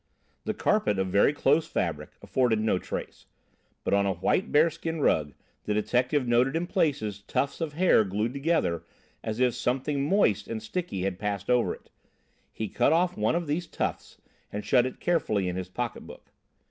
The 0.45 0.55
carpet, 0.55 0.97
of 0.97 1.09
very 1.09 1.31
close 1.31 1.67
fabric, 1.67 2.13
afforded 2.23 2.59
no 2.59 2.79
trace, 2.79 3.27
but 3.83 3.93
on 3.93 4.07
a 4.07 4.13
white 4.15 4.51
bearskin 4.51 4.99
rug 4.99 5.35
the 5.65 5.75
detective 5.75 6.27
noted 6.27 6.55
in 6.55 6.65
places 6.65 7.21
tufts 7.21 7.61
of 7.61 7.73
hair 7.73 8.03
glued 8.03 8.33
together 8.33 8.83
as 9.23 9.39
if 9.39 9.53
something 9.53 10.03
moist 10.09 10.47
and 10.47 10.59
sticky 10.63 11.03
had 11.03 11.19
passed 11.19 11.51
over 11.51 11.71
it. 11.75 11.91
He 12.51 12.67
cut 12.67 12.91
off 12.93 13.15
one 13.15 13.35
of 13.35 13.45
these 13.45 13.67
tufts 13.67 14.17
and 14.51 14.65
shut 14.65 14.87
it 14.87 14.99
carefully 14.99 15.47
in 15.47 15.55
his 15.55 15.69
pocketbook. 15.69 16.31